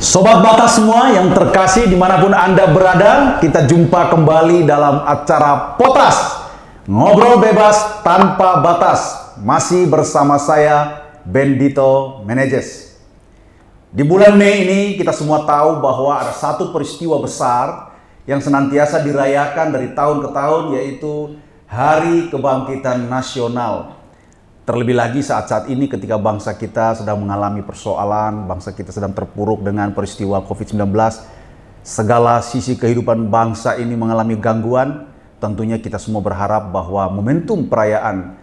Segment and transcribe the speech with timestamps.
[0.00, 5.76] Sobat Batas semua yang terkasih di mana pun Anda berada, kita jumpa kembali dalam acara
[5.76, 6.40] Potas.
[6.88, 9.36] Ngobrol bebas tanpa batas.
[9.44, 12.96] Masih bersama saya, Bendito Menejes.
[13.92, 17.92] Di bulan Mei ini kita semua tahu bahwa ada satu peristiwa besar
[18.24, 21.36] yang senantiasa dirayakan dari tahun ke tahun yaitu
[21.68, 23.99] Hari Kebangkitan Nasional
[24.70, 29.90] Terlebih lagi saat-saat ini ketika bangsa kita sedang mengalami persoalan, bangsa kita sedang terpuruk dengan
[29.90, 30.94] peristiwa COVID-19,
[31.82, 35.10] segala sisi kehidupan bangsa ini mengalami gangguan,
[35.42, 38.38] tentunya kita semua berharap bahwa momentum perayaan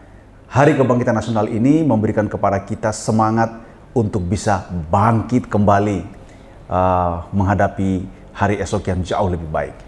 [0.51, 3.63] Hari Kebangkitan Nasional ini memberikan kepada kita semangat
[3.95, 6.03] untuk bisa bangkit kembali
[6.67, 8.03] uh, menghadapi
[8.35, 9.79] hari esok yang jauh lebih baik.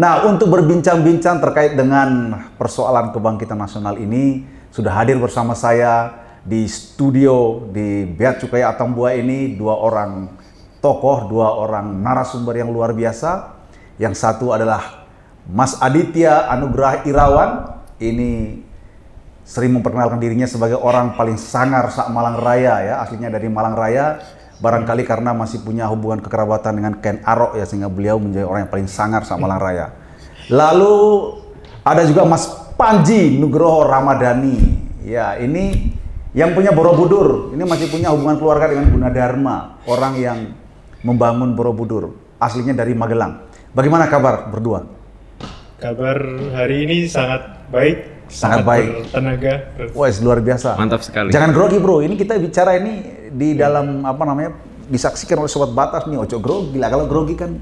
[0.00, 7.62] Nah, untuk berbincang-bincang terkait dengan persoalan kebangkitan nasional ini, sudah hadir bersama saya di studio
[7.70, 10.34] di Beat Cukai Atambua ini dua orang
[10.82, 13.54] tokoh, dua orang narasumber yang luar biasa.
[14.02, 15.06] Yang satu adalah
[15.46, 17.70] Mas Aditya Anugrah Irawan.
[18.02, 18.58] Ini
[19.46, 24.26] sering memperkenalkan dirinya sebagai orang paling sangar sak Malang Raya ya, aslinya dari Malang Raya.
[24.58, 28.72] Barangkali karena masih punya hubungan kekerabatan dengan Ken Arok ya sehingga beliau menjadi orang yang
[28.74, 29.94] paling sangar sak Malang Raya.
[30.50, 30.94] Lalu
[31.86, 34.60] ada juga Mas Panji Nugroho Ramadhani.
[35.08, 35.88] Ya, ini
[36.36, 37.56] yang punya Borobudur.
[37.56, 40.52] Ini masih punya hubungan keluarga dengan Gunadarma, orang yang
[41.00, 42.12] membangun Borobudur.
[42.36, 43.48] Aslinya dari Magelang.
[43.72, 44.84] Bagaimana kabar berdua?
[45.80, 46.20] Kabar
[46.52, 48.88] hari ini sangat baik, sangat, sangat baik.
[49.16, 49.54] Tenaga.
[49.96, 50.76] Wah, luar biasa.
[50.76, 51.32] Mantap sekali.
[51.32, 52.04] Jangan grogi, Bro.
[52.04, 53.00] Ini kita bicara ini
[53.32, 54.52] di dalam apa namanya?
[54.88, 56.92] Disaksikan oleh sobat batas nih ojo grogi lah.
[56.92, 57.56] Kalau grogi kan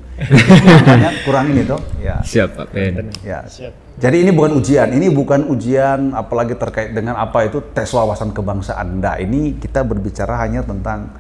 [1.27, 2.19] kurang ini toh ya.
[2.23, 3.11] Siap Pak Ben.
[3.23, 3.47] Ya.
[3.47, 3.99] Siap.
[4.01, 8.99] Jadi ini bukan ujian ini bukan ujian apalagi terkait dengan apa itu tes wawasan kebangsaan.
[8.99, 11.13] Nah ini kita berbicara hanya tentang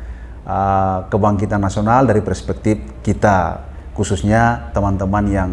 [0.48, 5.50] uh, kebangkitan nasional dari perspektif kita khususnya teman-teman yang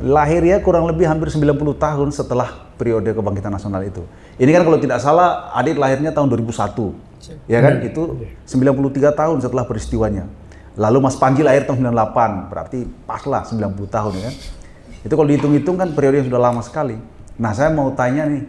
[0.00, 4.04] lahir ya kurang lebih hampir 90 tahun setelah periode kebangkitan nasional itu.
[4.40, 7.09] Ini kan kalau tidak salah Adit lahirnya tahun 2001
[7.48, 7.80] Ya kan?
[7.80, 7.88] Hmm.
[7.88, 9.12] Itu iya.
[9.12, 10.24] 93 tahun setelah peristiwanya.
[10.78, 14.22] Lalu Mas Panji lahir tahun 98, berarti pas lah 90 tahun ya.
[14.30, 14.34] Kan?
[15.04, 16.96] Itu kalau dihitung-hitung kan periode yang sudah lama sekali.
[17.40, 18.44] Nah saya mau tanya nih,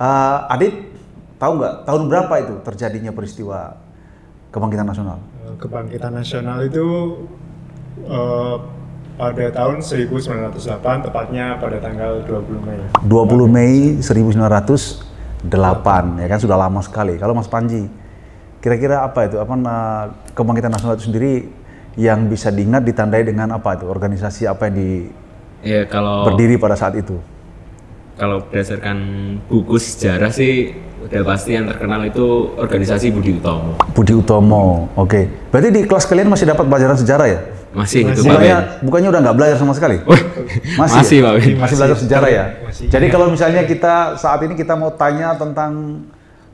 [0.00, 0.92] uh, Adit
[1.40, 3.82] tahu nggak tahun berapa itu terjadinya peristiwa
[4.52, 5.18] Kebangkitan Nasional?
[5.48, 6.84] Eh, kebangkitan Nasional itu
[8.04, 8.60] uh,
[9.16, 12.80] pada tahun 1908, tepatnya pada tanggal 20 Mei.
[13.00, 15.11] 20 Mei 1900,
[15.42, 17.18] delapan ya kan sudah lama sekali.
[17.18, 17.86] Kalau Mas Panji,
[18.62, 20.04] kira-kira apa itu apa uh,
[20.38, 21.50] kebangkitan nasional itu sendiri
[21.98, 24.90] yang bisa diingat ditandai dengan apa itu organisasi apa yang di
[25.66, 27.18] ya, kalau berdiri pada saat itu?
[28.16, 28.96] Kalau berdasarkan
[29.50, 30.70] buku sejarah sih
[31.02, 33.74] udah pasti yang terkenal itu organisasi Budi Utomo.
[33.90, 35.10] Budi Utomo, oke.
[35.10, 35.24] Okay.
[35.50, 37.40] Berarti di kelas kalian masih dapat pelajaran sejarah ya?
[37.72, 38.20] Masih, masih.
[38.20, 39.96] itu bukannya, bukannya udah nggak belajar sama sekali?
[40.80, 41.24] masih, masih ya?
[41.24, 42.44] Pak Masih, masih belajar sejarah ya?
[42.68, 42.86] Masih.
[42.92, 46.04] Jadi kalau misalnya kita saat ini kita mau tanya tentang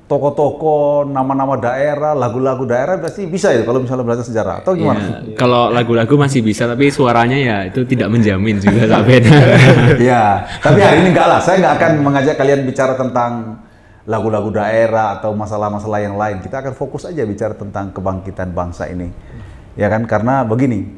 [0.09, 5.21] toko-toko, nama-nama daerah, lagu-lagu daerah pasti bisa ya kalau misalnya belajar sejarah atau gimana?
[5.21, 9.21] Ya, kalau lagu-lagu masih bisa tapi suaranya ya itu tidak menjamin juga sampai.
[10.09, 11.41] ya, tapi hari ini enggak lah.
[11.45, 13.61] Saya nggak akan mengajak kalian bicara tentang
[14.09, 16.41] lagu-lagu daerah atau masalah-masalah yang lain.
[16.41, 19.13] Kita akan fokus aja bicara tentang kebangkitan bangsa ini.
[19.77, 20.09] Ya kan?
[20.09, 20.98] Karena begini,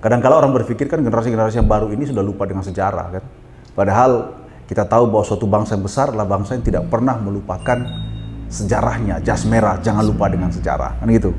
[0.00, 3.24] Kadang kala orang berpikir kan generasi-generasi yang baru ini sudah lupa dengan sejarah kan.
[3.72, 4.36] Padahal
[4.66, 7.80] kita tahu bahwa suatu bangsa yang besar adalah bangsa yang tidak pernah melupakan
[8.46, 11.34] sejarahnya, jas merah, jangan lupa dengan sejarah, kan gitu.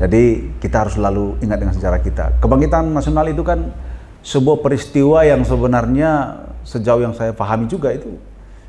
[0.00, 2.24] Jadi kita harus selalu ingat dengan sejarah kita.
[2.42, 3.70] Kebangkitan nasional itu kan
[4.24, 8.16] sebuah peristiwa yang sebenarnya sejauh yang saya pahami juga itu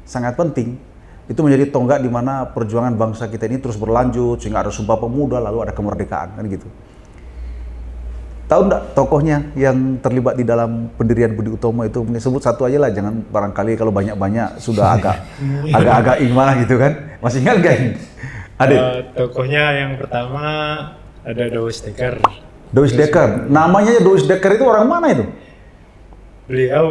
[0.04, 0.78] sangat penting.
[1.26, 5.42] Itu menjadi tonggak di mana perjuangan bangsa kita ini terus berlanjut sehingga ada Sumpah Pemuda
[5.42, 6.70] lalu ada kemerdekaan kan gitu.
[8.46, 12.06] Tahu enggak tokohnya yang terlibat di dalam pendirian Budi Utomo itu?
[12.22, 15.18] Sebut satu aja lah, jangan barangkali kalau banyak-banyak sudah agak
[15.78, 16.94] agak-agak gimana gitu kan?
[17.26, 17.90] Masih ingat gak ini?
[18.62, 18.76] Ada.
[18.78, 20.44] Uh, tokohnya yang pertama
[21.26, 22.22] ada Dois Dekker.
[22.70, 23.50] Dois Dekker.
[23.50, 25.26] Namanya Dois Dekker itu orang mana itu?
[26.46, 26.86] Beliau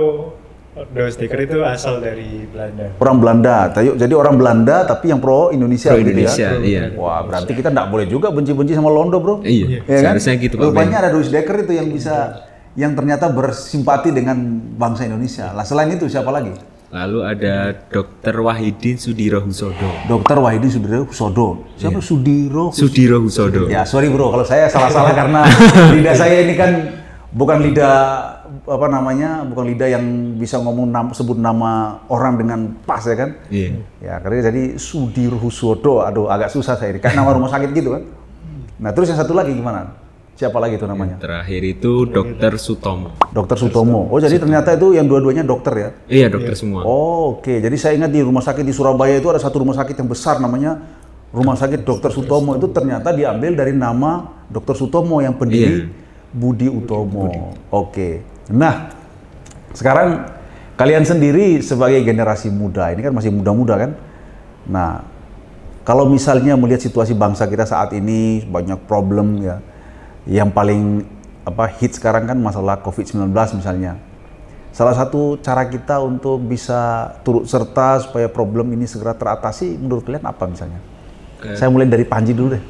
[0.75, 2.99] Dos Dekker itu asal dari Belanda.
[2.99, 6.15] Orang Belanda, jadi orang Belanda tapi yang pro Indonesia, pro gitu ya?
[6.19, 6.59] Indonesia ya.
[6.67, 6.82] Iya.
[6.99, 9.38] Wah, berarti kita tidak boleh juga benci-benci sama Londo, bro.
[9.47, 9.87] Iya.
[9.87, 10.19] Ya kan?
[10.19, 10.59] gitu.
[10.59, 12.43] Rupanya ada Dos Dekker itu yang bisa,
[12.75, 14.35] yang ternyata bersimpati dengan
[14.75, 15.55] bangsa Indonesia.
[15.55, 16.50] Lah selain itu siapa lagi?
[16.91, 18.35] Lalu ada Dr.
[18.43, 19.91] Wahidin Sudiro Husodo.
[20.11, 20.43] Dr.
[20.43, 21.70] Wahidin Sudiro Husodo.
[21.79, 22.06] Siapa yeah.
[22.06, 22.65] Sudiro?
[22.75, 23.70] Sudiro Husodo.
[23.70, 25.47] Ya, sorry bro, kalau saya salah-salah karena
[25.94, 26.70] lidah saya ini kan
[27.31, 27.99] bukan lidah
[28.64, 30.05] apa namanya bukan lidah yang
[30.40, 33.31] bisa ngomong nam, sebut nama orang dengan pas ya kan?
[33.52, 33.81] Iya.
[34.00, 37.93] Ya karena jadi Sudir Husodo, aduh agak susah saya ini, kayak nama rumah sakit gitu
[37.93, 38.02] kan.
[38.81, 40.00] Nah terus yang satu lagi gimana?
[40.34, 41.14] Siapa lagi itu namanya?
[41.22, 43.14] Terakhir itu Dokter Sutomo.
[43.31, 44.11] Dokter Sutomo.
[44.11, 45.88] Oh, jadi ternyata itu yang dua-duanya dokter ya?
[46.10, 46.82] Iya dokter semua.
[46.82, 47.62] Oh, oke.
[47.62, 50.43] Jadi saya ingat di rumah sakit di Surabaya itu ada satu rumah sakit yang besar
[50.43, 50.82] namanya
[51.34, 55.90] Rumah Sakit Dokter Sutomo itu ternyata diambil dari nama Dokter Sutomo yang pendiri
[56.31, 57.58] Budi Utomo.
[57.75, 58.22] Oke.
[58.52, 58.93] Nah,
[59.73, 60.29] sekarang
[60.76, 63.91] kalian sendiri sebagai generasi muda, ini kan masih muda-muda kan?
[64.69, 65.05] Nah,
[65.85, 69.61] kalau misalnya melihat situasi bangsa kita saat ini banyak problem ya,
[70.25, 71.05] yang paling
[71.44, 74.00] apa hit sekarang kan masalah COVID-19 misalnya.
[74.75, 80.26] Salah satu cara kita untuk bisa turut serta supaya problem ini segera teratasi menurut kalian
[80.26, 80.81] apa misalnya?
[81.38, 81.55] Oke.
[81.55, 82.64] Saya mulai dari Panji dulu deh.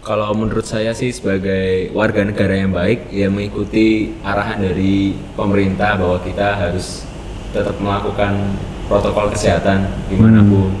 [0.00, 6.16] Kalau menurut saya sih sebagai warga negara yang baik ya mengikuti arahan dari pemerintah bahwa
[6.24, 7.04] kita harus
[7.52, 8.56] tetap melakukan
[8.88, 10.72] protokol kesehatan di mana pun.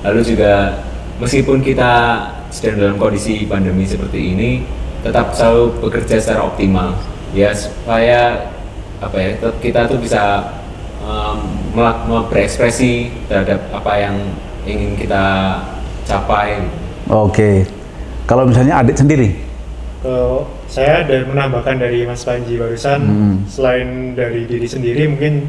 [0.00, 0.80] Lalu juga
[1.20, 4.50] meskipun kita sedang dalam kondisi pandemi seperti ini,
[5.04, 6.96] tetap selalu bekerja secara optimal
[7.36, 8.48] ya supaya
[9.04, 10.56] apa ya tetap kita tuh bisa
[11.04, 11.38] um,
[12.32, 14.16] berekspresi terhadap apa yang
[14.64, 15.24] ingin kita
[16.08, 16.64] capai.
[17.12, 17.77] Oke.
[18.28, 19.32] Kalau misalnya adik sendiri,
[19.98, 23.00] Kalau saya ada menambahkan dari Mas Panji barusan,
[23.48, 25.48] selain dari diri sendiri, mungkin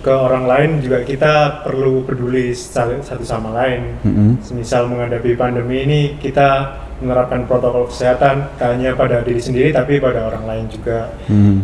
[0.00, 4.00] ke orang lain juga kita perlu peduli satu sama lain.
[4.40, 10.44] Semisal menghadapi pandemi ini, kita menerapkan protokol kesehatan hanya pada diri sendiri, tapi pada orang
[10.48, 11.12] lain juga.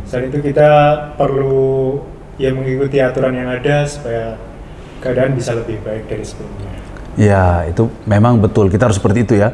[0.06, 0.70] Selain itu kita
[1.16, 1.98] perlu
[2.36, 4.36] ya mengikuti aturan yang ada supaya
[5.00, 6.68] keadaan bisa lebih baik dari sebelumnya.
[7.18, 9.50] ya itu memang betul kita harus seperti itu ya.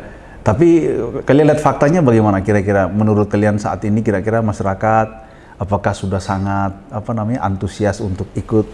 [0.47, 5.27] Tapi eh, kalian lihat faktanya bagaimana kira-kira menurut kalian saat ini kira-kira masyarakat
[5.59, 8.67] apakah sudah sangat apa namanya antusias untuk ikut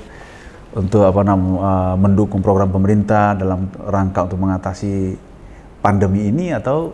[0.76, 5.16] untuk apa namanya mendukung program pemerintah dalam rangka untuk mengatasi
[5.80, 6.92] pandemi ini atau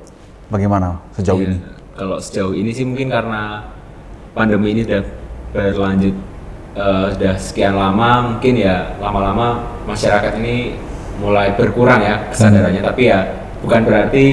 [0.51, 1.59] bagaimana sejauh Iya, ini?
[1.99, 3.67] Kalau sejauh ini sih mungkin karena
[4.33, 5.03] pandemi ini sudah
[5.51, 6.15] berlanjut
[6.79, 10.79] eh, sudah sekian lama, mungkin ya lama-lama masyarakat ini
[11.19, 12.83] mulai berkurang ya kesadarannya.
[12.83, 13.27] Tapi ya
[13.63, 14.25] bukan berarti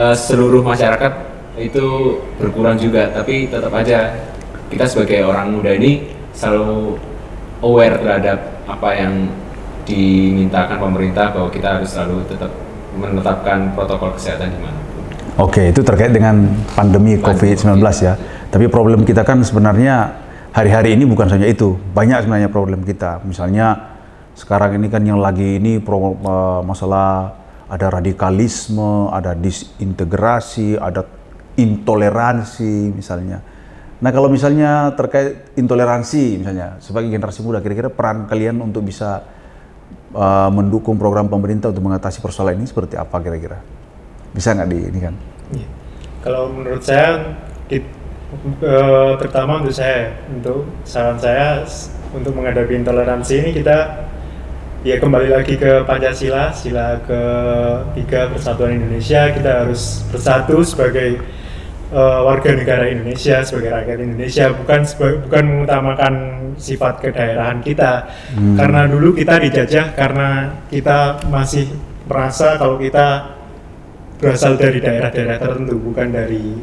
[0.00, 1.12] eh, seluruh masyarakat
[1.60, 4.16] itu berkurang juga, tapi tetap aja
[4.72, 6.96] kita sebagai orang muda ini selalu
[7.60, 9.28] aware terhadap apa yang
[9.84, 12.48] dimintakan pemerintah bahwa kita harus selalu tetap
[12.96, 14.78] menetapkan protokol kesehatan di mana.
[15.38, 18.14] Oke, itu terkait dengan pandemi COVID-19 ya.
[18.50, 20.10] Tapi problem kita kan sebenarnya
[20.50, 21.78] hari-hari ini bukan saja itu.
[21.94, 23.22] Banyak sebenarnya problem kita.
[23.24, 23.78] Misalnya
[24.34, 27.39] sekarang ini kan yang lagi ini pro- eh, masalah
[27.70, 31.06] ada radikalisme, ada disintegrasi, ada
[31.54, 33.38] intoleransi misalnya.
[34.00, 39.22] Nah, kalau misalnya terkait intoleransi misalnya sebagai generasi muda kira-kira peran kalian untuk bisa
[40.10, 43.62] eh, mendukung program pemerintah untuk mengatasi persoalan ini seperti apa kira-kira?
[44.34, 45.14] Bisa nggak di ini kan?
[45.54, 45.68] Iya.
[46.26, 47.38] Kalau menurut saya,
[47.70, 47.86] di-
[48.66, 51.62] eh, terutama untuk saya, untuk saran saya
[52.10, 54.09] untuk menghadapi intoleransi ini kita
[54.80, 59.28] ya kembali lagi ke Pancasila, sila ketiga Persatuan Indonesia.
[59.28, 61.20] Kita harus bersatu sebagai
[61.92, 64.80] eh, warga negara Indonesia, sebagai rakyat Indonesia, bukan
[65.28, 66.14] bukan mengutamakan
[66.56, 68.08] sifat kedaerahan kita.
[68.56, 71.68] Karena dulu kita dijajah karena kita masih
[72.08, 73.36] merasa kalau kita
[74.20, 76.56] berasal dari daerah-daerah tertentu bukan dari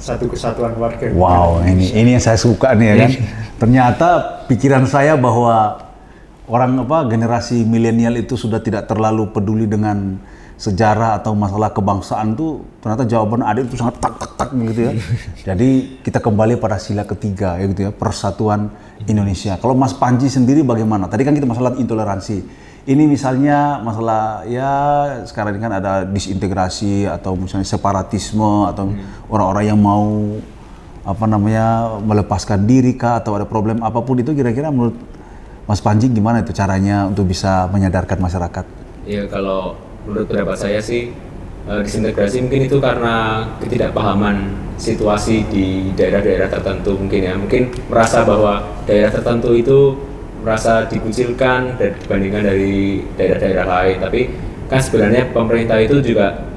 [0.00, 1.10] satu kesatuan warga.
[1.12, 3.10] Wow, ini ini yang saya suka nih ya kan.
[3.60, 4.08] Ternyata
[4.48, 5.89] pikiran saya bahwa
[6.50, 10.18] orang apa generasi milenial itu sudah tidak terlalu peduli dengan
[10.60, 14.92] sejarah atau masalah kebangsaan tuh ternyata jawaban adik itu sangat tak tak tak gitu ya.
[15.48, 18.68] Jadi kita kembali pada sila ketiga ya gitu ya, persatuan
[19.08, 19.56] Indonesia.
[19.56, 21.08] Kalau Mas Panji sendiri bagaimana?
[21.08, 22.68] Tadi kan kita masalah intoleransi.
[22.84, 24.72] Ini misalnya masalah ya
[25.24, 28.92] sekarang ini kan ada disintegrasi atau misalnya separatisme atau
[29.32, 30.36] orang-orang yang mau
[31.00, 34.96] apa namanya melepaskan diri kah atau ada problem apa pun itu kira-kira menurut
[35.70, 38.66] Mas Panji gimana itu caranya untuk bisa menyadarkan masyarakat?
[39.06, 41.14] Ya kalau menurut pendapat saya sih
[41.70, 47.38] eh, disintegrasi mungkin itu karena ketidakpahaman situasi di daerah-daerah tertentu mungkin ya.
[47.38, 49.94] Mungkin merasa bahwa daerah tertentu itu
[50.42, 53.96] merasa dikucilkan dibandingkan dari daerah-daerah lain.
[54.02, 54.20] Tapi
[54.66, 56.50] kan sebenarnya pemerintah itu juga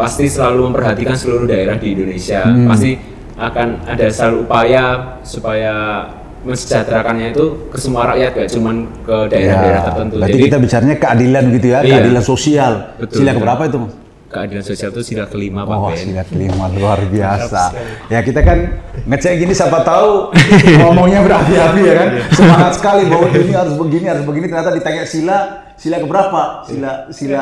[0.00, 2.40] pasti selalu memperhatikan seluruh daerah di Indonesia.
[2.64, 2.96] Pasti
[3.36, 4.84] akan ada selalu upaya
[5.20, 6.08] supaya
[6.46, 11.44] mensejahterakannya itu ke semua rakyat gak cuman ke daerah-daerah tertentu Ya, Berarti kita bicaranya keadilan
[11.52, 11.90] gitu ya, Iya.
[11.90, 12.72] keadilan sosial.
[12.96, 13.92] Betul, sila keberapa itu, Mas?
[14.26, 17.62] keadilan sosial itu sila kelima Pak Oh, sila kelima luar biasa.
[18.10, 18.58] Ya kita kan
[19.06, 20.34] ngecek gini siapa tahu
[20.82, 22.08] ngomongnya berapi-api ya kan.
[22.34, 24.50] Semangat sekali bahwa ini harus begini, harus begini.
[24.50, 25.38] Ternyata ditanya sila,
[25.78, 26.42] sila keberapa?
[26.66, 27.40] Sila, sila.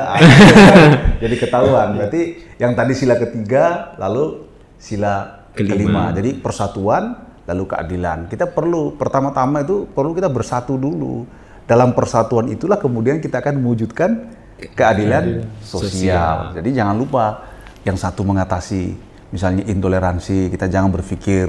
[1.25, 1.89] Jadi ketahuan.
[1.97, 2.23] Berarti
[2.61, 4.45] yang tadi sila ketiga, lalu
[4.77, 6.11] sila Kelima.
[6.11, 8.27] Jadi persatuan lalu keadilan.
[8.29, 11.25] Kita perlu pertama-tama itu perlu kita bersatu dulu.
[11.65, 14.29] Dalam persatuan itulah kemudian kita akan mewujudkan
[14.77, 16.53] keadilan sosial.
[16.53, 17.45] Jadi jangan lupa
[17.85, 18.97] yang satu mengatasi
[19.33, 21.49] misalnya intoleransi, kita jangan berpikir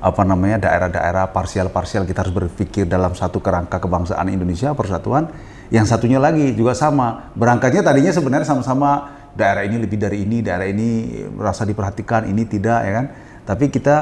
[0.00, 5.28] apa namanya daerah-daerah parsial-parsial kita harus berpikir dalam satu kerangka kebangsaan Indonesia persatuan.
[5.70, 7.30] Yang satunya lagi juga sama.
[7.36, 12.80] Berangkatnya tadinya sebenarnya sama-sama daerah ini lebih dari ini, daerah ini merasa diperhatikan, ini tidak
[12.82, 13.06] ya kan.
[13.46, 13.96] Tapi kita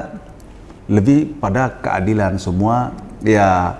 [0.89, 2.41] lebih pada keadilan.
[2.41, 2.91] Semua
[3.23, 3.77] ya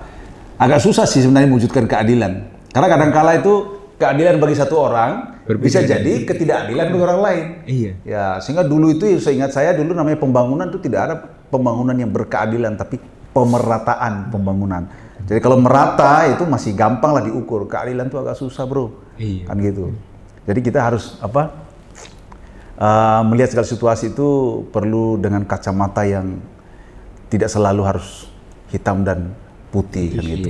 [0.55, 2.47] agak susah sih sebenarnya mewujudkan keadilan.
[2.69, 3.53] Karena kadang-kala itu
[3.99, 7.45] keadilan bagi satu orang Berbeda bisa jadi ketidakadilan bagi orang lain.
[7.65, 7.91] Iya.
[8.05, 11.15] ya sehingga dulu itu seingat saya dulu namanya pembangunan itu tidak ada
[11.49, 13.01] pembangunan yang berkeadilan tapi
[13.33, 14.85] pemerataan pembangunan.
[15.25, 17.65] Jadi kalau merata itu masih gampang lah diukur.
[17.65, 18.93] Keadilan itu agak susah bro.
[19.19, 19.51] Iya.
[19.51, 19.91] kan gitu.
[20.47, 21.51] Jadi kita harus apa
[22.79, 24.27] uh, melihat segala situasi itu
[24.71, 26.39] perlu dengan kacamata yang
[27.29, 28.27] tidak selalu harus
[28.73, 29.33] hitam dan
[29.69, 30.49] putih kan gitu.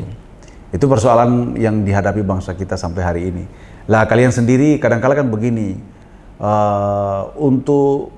[0.69, 3.43] Itu persoalan yang dihadapi bangsa kita sampai hari ini.
[3.89, 5.75] Lah kalian sendiri kadang-kala kan begini,
[6.39, 8.13] uh, untuk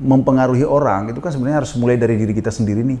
[0.00, 3.00] mempengaruhi orang itu kan sebenarnya harus mulai dari diri kita sendiri nih.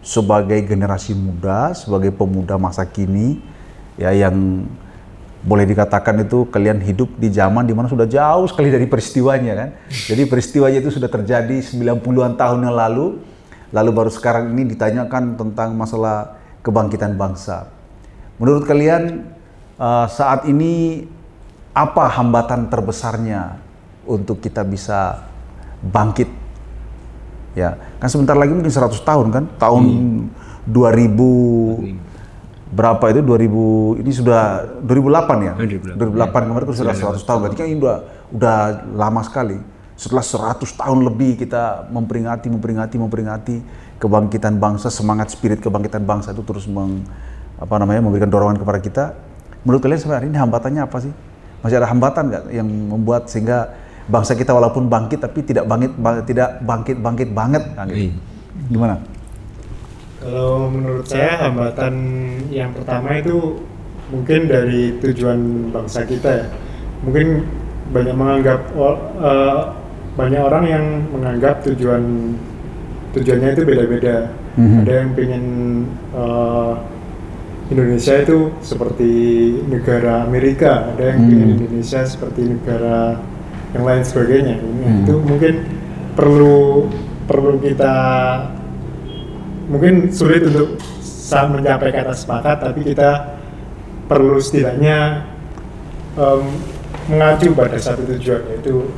[0.00, 3.36] Sebagai generasi muda, sebagai pemuda masa kini,
[4.00, 4.64] ya yang
[5.40, 9.68] boleh dikatakan itu kalian hidup di zaman di mana sudah jauh sekali dari peristiwanya kan.
[9.88, 13.20] Jadi peristiwanya itu sudah terjadi 90-an tahun yang lalu,
[13.70, 16.36] lalu baru sekarang ini ditanyakan tentang masalah
[16.66, 17.70] kebangkitan bangsa.
[18.36, 19.30] Menurut kalian
[19.78, 21.06] uh, saat ini
[21.70, 23.62] apa hambatan terbesarnya
[24.04, 25.22] untuk kita bisa
[25.80, 26.28] bangkit?
[27.54, 29.84] Ya, kan sebentar lagi mungkin 100 tahun kan, tahun.
[30.70, 31.18] 2000
[32.70, 33.20] berapa itu?
[33.26, 35.54] 2000 ini sudah 2008 ya?
[35.58, 35.98] 2008.
[35.98, 37.38] 2008 kemarin kan sudah 100 tahun.
[37.42, 37.98] Berarti kan ini udah
[38.30, 38.58] udah
[38.94, 39.58] lama sekali
[40.00, 43.56] setelah 100 tahun lebih kita memperingati memperingati memperingati
[44.00, 47.04] kebangkitan bangsa semangat spirit kebangkitan bangsa itu terus meng,
[47.60, 49.04] apa namanya memberikan dorongan kepada kita
[49.60, 51.12] menurut kalian sampai hari ini hambatannya apa sih
[51.60, 53.76] masih ada hambatan nggak yang membuat sehingga
[54.08, 58.08] bangsa kita walaupun bangkit tapi tidak bangkit bang- tidak bangkit bangkit banget kan gitu.
[58.08, 58.12] Iya.
[58.72, 58.96] gimana
[60.20, 61.94] Kalau menurut saya hambatan
[62.48, 63.56] yang pertama itu
[64.08, 65.38] mungkin dari tujuan
[65.72, 66.46] bangsa kita ya.
[67.00, 67.26] Mungkin
[67.88, 69.60] banyak menganggap o- eh,
[70.20, 72.36] banyak orang yang menganggap tujuan
[73.10, 74.16] tujuannya itu beda-beda.
[74.54, 74.76] Mhm.
[74.84, 75.44] Ada yang pengen
[76.12, 76.72] eh,
[77.70, 79.12] Indonesia itu seperti
[79.64, 81.56] negara Amerika, ada yang pengen Hmm.
[81.56, 83.14] Indonesia seperti negara
[83.70, 84.56] yang lain sebagainya.
[84.58, 85.00] Nah, Hmm.
[85.06, 85.54] Itu mungkin
[86.12, 86.90] perlu
[87.24, 87.94] perlu kita
[89.70, 93.38] mungkin sulit untuk sa- mencapai kata sepakat tapi kita
[94.10, 95.30] perlu setidaknya
[96.18, 96.42] em,
[97.06, 98.90] mengacu pada satu tujuan yaitu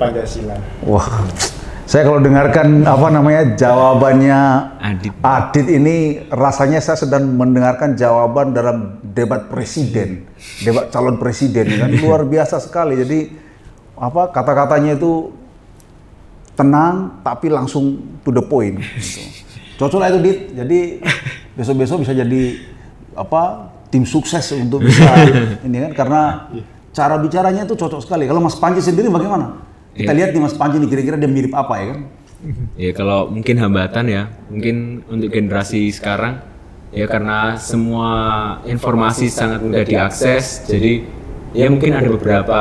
[0.00, 0.56] Pancasila.
[0.88, 1.28] Wah,
[1.84, 4.40] saya kalau dengarkan apa namanya jawabannya
[4.78, 5.12] Adit.
[5.26, 10.24] Adit ini rasanya saya sedang mendengarkan jawaban dalam debat presiden,
[10.64, 12.96] debat calon presiden kan luar biasa sekali.
[12.96, 13.18] Jadi
[13.98, 15.34] apa kata-katanya itu
[16.56, 18.80] tenang tapi langsung to the point.
[18.80, 19.20] Gitu.
[19.82, 20.38] Cocok lah itu Dit.
[20.56, 20.78] Jadi
[21.58, 22.42] besok-besok bisa jadi
[23.18, 25.26] apa tim sukses untuk bisa
[25.66, 26.22] ini kan karena
[26.94, 28.30] cara bicaranya itu cocok sekali.
[28.30, 29.69] Kalau Mas Panji sendiri bagaimana?
[29.90, 30.18] Kita Iya.
[30.22, 32.00] lihat nih Mas Panji nih kira-kira dia mirip apa ya kan?
[32.80, 36.40] Ya kalau mungkin hambatan ya, mungkin untuk generasi sekarang
[36.88, 38.08] ya karena semua
[38.64, 41.04] informasi sangat mudah diakses, jadi
[41.52, 42.60] ya mungkin ada beberapa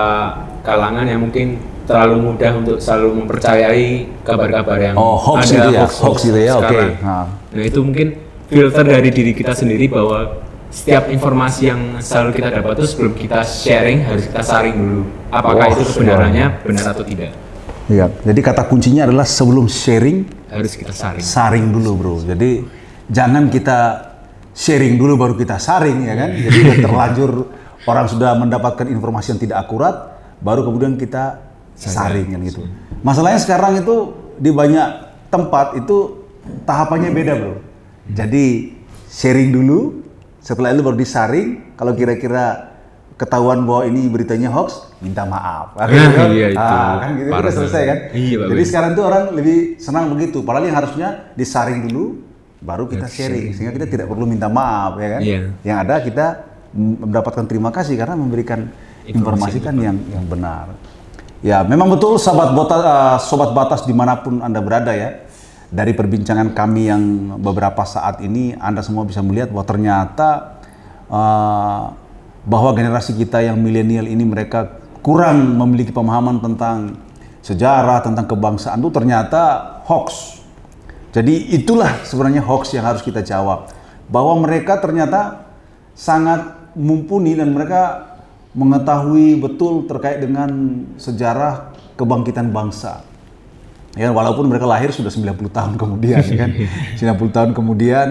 [0.61, 1.57] kalangan yang mungkin
[1.87, 3.89] terlalu mudah untuk selalu mempercayai
[4.21, 5.85] kabar-kabar yang Oh, hoax ada gitu ya?
[5.87, 6.79] Hoax gitu ya, oke.
[7.01, 7.25] Nah.
[7.49, 8.07] Nah itu mungkin
[8.45, 13.41] filter dari diri kita sendiri bahwa setiap informasi yang selalu kita dapat itu sebelum kita
[13.41, 15.01] sharing harus kita saring dulu
[15.33, 17.33] apakah Wah, itu kebenarannya benar atau tidak
[17.89, 18.05] Iya.
[18.21, 20.21] Jadi kata kuncinya adalah sebelum sharing
[20.53, 22.15] harus kita saring saring dulu bro.
[22.21, 22.61] Jadi
[23.09, 23.79] jangan kita
[24.53, 26.29] sharing dulu baru kita saring ya kan.
[26.37, 27.31] Jadi udah terlanjur
[27.89, 31.41] orang sudah mendapatkan informasi yang tidak akurat, baru kemudian kita
[31.73, 32.61] saring kan gitu.
[33.01, 34.87] Masalahnya sekarang itu di banyak
[35.33, 36.29] tempat itu
[36.69, 37.57] tahapannya beda bro.
[38.13, 38.77] Jadi
[39.09, 40.05] sharing dulu,
[40.39, 41.75] setelah itu baru disaring.
[41.75, 42.75] Kalau kira-kira
[43.15, 45.75] ketahuan bahwa ini beritanya hoax, minta maaf.
[45.75, 46.29] Nah, Gitu kan?
[46.31, 46.57] iya, itu.
[46.57, 47.97] Ah, kan gitu Parah udah selesai kan.
[48.11, 48.67] Iya, Jadi Ben.
[48.67, 50.39] sekarang tuh orang lebih senang begitu.
[50.39, 52.23] Padahal yang harusnya disaring dulu,
[52.59, 53.51] baru kita sharing.
[53.51, 55.21] Sehingga kita tidak perlu minta maaf ya kan.
[55.21, 55.39] Iya.
[55.61, 56.25] Yang ada kita
[56.71, 58.69] mendapatkan terima kasih karena memberikan
[59.03, 60.69] informasi kan yang yang benar.
[61.39, 65.23] Ya, memang betul sahabat bota- eh, sobat batas di mana pun anda berada ya.
[65.69, 67.03] Dari perbincangan kami yang
[67.37, 70.29] beberapa saat ini, anda semua bisa melihat bahwa ternyata
[71.05, 71.83] eh,
[72.49, 76.97] bahwa generasi kita yang milenial ini mereka kurang memiliki pemahaman tentang
[77.45, 79.41] sejarah, tentang kebangsaan itu ternyata
[79.85, 80.41] hoax.
[81.09, 83.69] Jadi itulah sebenarnya hoax yang harus kita jawab.
[84.09, 85.49] Bahwa mereka ternyata
[85.93, 88.09] sangat mumpuni dan mereka
[88.57, 90.49] mengetahui betul terkait dengan
[90.97, 93.05] sejarah kebangkitan bangsa.
[93.97, 96.51] Ya, walaupun mereka lahir sudah 90 tahun kemudian, ya kan?
[97.25, 98.07] 90 tahun kemudian,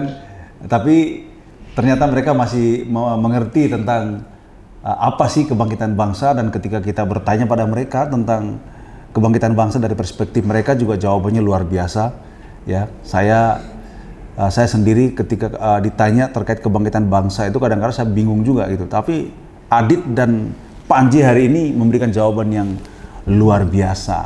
[0.67, 1.23] tapi
[1.71, 4.27] ternyata mereka masih me- mengerti tentang
[4.83, 8.59] uh, apa sih kebangkitan bangsa dan ketika kita bertanya pada mereka tentang
[9.15, 12.11] kebangkitan bangsa dari perspektif mereka juga jawabannya luar biasa.
[12.67, 13.63] Ya, saya
[14.35, 18.83] uh, saya sendiri ketika uh, ditanya terkait kebangkitan bangsa itu kadang-kadang saya bingung juga gitu.
[18.83, 19.31] Tapi
[19.69, 20.51] Adit dan
[20.89, 22.69] Panji hari ini memberikan jawaban yang
[23.29, 24.25] luar biasa.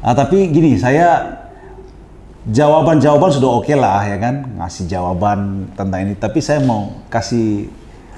[0.00, 1.36] Ah, tapi gini, saya
[2.48, 6.16] jawaban-jawaban sudah oke lah ya kan, ngasih jawaban tentang ini.
[6.16, 7.68] Tapi saya mau kasih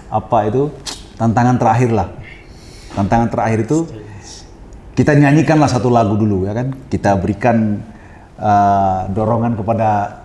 [0.06, 0.70] apa itu
[1.18, 2.08] tantangan terakhir lah.
[2.94, 3.82] Tantangan terakhir itu
[4.94, 6.70] kita nyanyikanlah satu lagu dulu ya kan.
[6.86, 7.82] Kita berikan
[8.38, 10.22] uh, dorongan kepada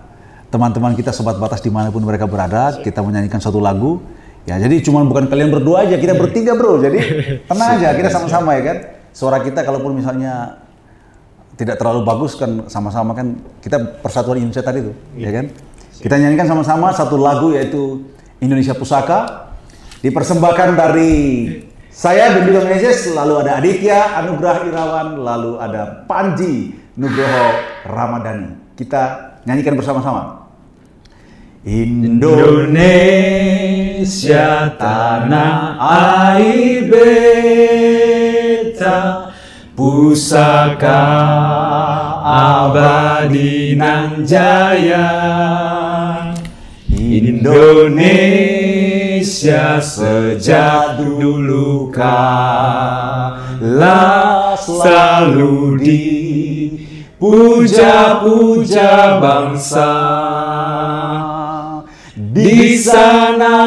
[0.54, 2.78] teman-teman kita sobat batas di mana pun mereka berada.
[2.78, 3.98] Kita menyanyikan satu lagu.
[4.46, 6.78] Ya jadi cuma bukan kalian berdua aja, kita bertiga bro.
[6.78, 7.02] Jadi
[7.50, 8.76] tenang aja, kita sama-sama ya kan.
[9.10, 10.62] Suara kita kalaupun misalnya
[11.58, 15.50] tidak terlalu bagus kan sama-sama kan kita persatuan Indonesia tadi tuh, ya kan?
[15.98, 18.06] Kita nyanyikan sama-sama satu lagu yaitu
[18.38, 19.50] Indonesia Pusaka
[19.98, 21.10] dipersembahkan dari
[21.90, 27.50] saya Bendigo Meneses, lalu ada Aditya Anugrah Irawan, lalu ada Panji Nugroho
[27.90, 28.78] Ramadhani.
[28.78, 30.46] Kita nyanyikan bersama-sama.
[31.66, 32.86] Indonesia
[34.78, 35.74] tanah
[36.38, 37.98] air beta
[39.78, 41.06] pusaka
[42.26, 45.06] abadi nan jaya
[46.98, 48.58] Indonesia
[49.78, 53.38] sejak dulu kala
[54.58, 55.78] selalu
[57.22, 59.94] dipuja-puja bangsa.
[62.18, 63.62] Di sana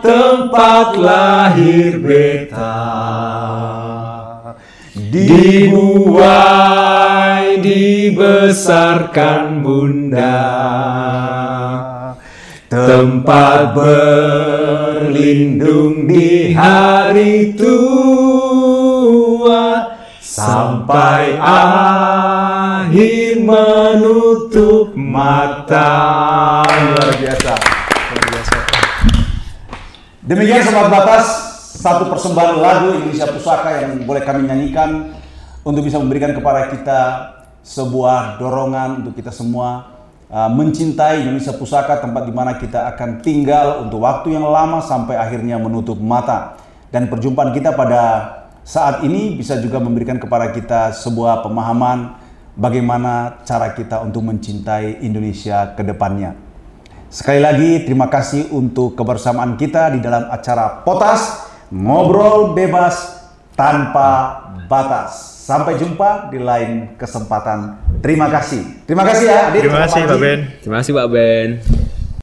[0.00, 3.35] tempat lahir beta
[5.24, 10.44] dibuai dibesarkan bunda.
[12.66, 18.76] Tempat berlindung di hari tua
[20.20, 26.66] sampai akhir menutup mata.
[26.68, 27.54] Luar biasa.
[27.56, 28.58] Luar biasa.
[30.26, 35.12] Demikian sobat batas satu persembahan lagu Indonesia Pusaka yang boleh kami nyanyikan
[35.60, 37.00] untuk bisa memberikan kepada kita
[37.60, 39.92] sebuah dorongan untuk kita semua
[40.32, 45.20] uh, mencintai Indonesia Pusaka tempat di mana kita akan tinggal untuk waktu yang lama sampai
[45.20, 46.56] akhirnya menutup mata
[46.88, 48.02] dan perjumpaan kita pada
[48.64, 52.16] saat ini bisa juga memberikan kepada kita sebuah pemahaman
[52.56, 56.32] bagaimana cara kita untuk mencintai Indonesia ke depannya.
[57.06, 63.26] Sekali lagi terima kasih untuk kebersamaan kita di dalam acara Potas Ngobrol Bebas
[63.56, 65.34] Tanpa Batas.
[65.46, 67.78] Sampai jumpa di lain kesempatan.
[68.02, 68.82] Terima kasih.
[68.82, 69.62] Terima kasih ya Adit.
[69.62, 70.18] Terima kasih Pak.
[70.18, 70.40] Ben.
[70.58, 71.48] Terima kasih Pak Ben.